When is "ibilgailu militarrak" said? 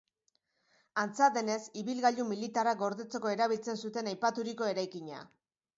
1.83-2.81